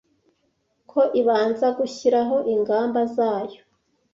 ko 0.91 0.99
ibanza 1.21 1.67
gushyiraho 1.77 2.37
ingamba 2.53 2.99
zayo 3.15 3.61